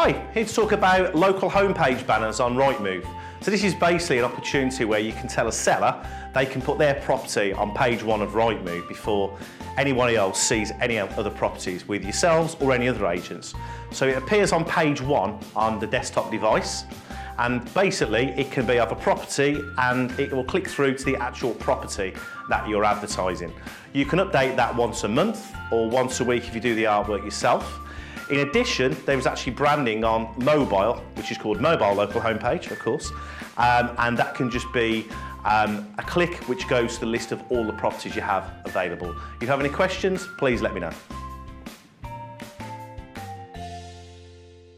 [0.00, 3.04] Hi, here to talk about local homepage banners on Rightmove.
[3.40, 6.78] So this is basically an opportunity where you can tell a seller they can put
[6.78, 9.36] their property on page one of Rightmove before
[9.76, 13.54] anyone else sees any other properties with yourselves or any other agents.
[13.90, 16.84] So it appears on page one on the desktop device
[17.38, 21.16] and basically it can be of a property and it will click through to the
[21.16, 22.14] actual property
[22.48, 23.52] that you're advertising.
[23.94, 26.84] You can update that once a month or once a week if you do the
[26.84, 27.80] artwork yourself.
[28.30, 32.78] In addition, there is actually branding on mobile, which is called mobile local homepage, of
[32.78, 33.10] course,
[33.56, 35.06] um, and that can just be
[35.46, 39.14] um, a click which goes to the list of all the properties you have available.
[39.36, 40.92] If you have any questions, please let me know.